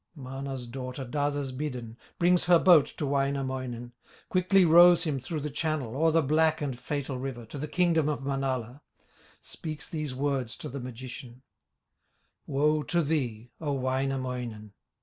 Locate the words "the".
5.41-5.51, 6.09-6.23, 7.59-7.67, 10.69-10.79